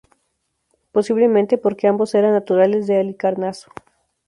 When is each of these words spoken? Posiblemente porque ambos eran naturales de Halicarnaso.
Posiblemente 0.91 1.59
porque 1.59 1.85
ambos 1.87 2.15
eran 2.15 2.31
naturales 2.31 2.87
de 2.87 2.97
Halicarnaso. 2.99 3.71